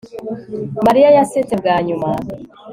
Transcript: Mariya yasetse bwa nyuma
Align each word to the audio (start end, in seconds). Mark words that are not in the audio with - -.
Mariya 0.85 1.09
yasetse 1.17 1.53
bwa 1.61 1.75
nyuma 1.87 2.09